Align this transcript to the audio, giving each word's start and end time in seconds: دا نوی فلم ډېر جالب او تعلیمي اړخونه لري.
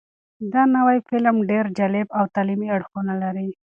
دا 0.53 0.61
نوی 0.75 0.97
فلم 1.09 1.35
ډېر 1.49 1.65
جالب 1.77 2.07
او 2.17 2.23
تعلیمي 2.35 2.67
اړخونه 2.75 3.13
لري. 3.23 3.49